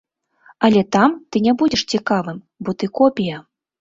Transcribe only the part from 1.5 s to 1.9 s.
будзеш